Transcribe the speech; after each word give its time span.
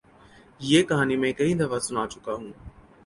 یہ 0.61 0.83
کہانی 0.89 1.15
میں 1.21 1.31
کئی 1.33 1.53
دفعہ 1.59 1.79
سنا 1.87 2.03
چکا 2.11 2.33
ہوں۔ 2.33 2.51